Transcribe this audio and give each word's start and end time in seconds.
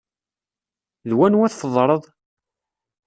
D 1.09 1.11
wanwa 1.17 1.47
tfeḍreḍ? 1.51 2.03